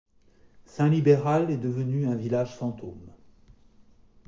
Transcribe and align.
Saint-Libéral 0.65 1.51
est 1.51 1.57
devenu 1.59 2.07
un 2.07 2.15
village 2.15 2.55
fantôme. 2.55 3.13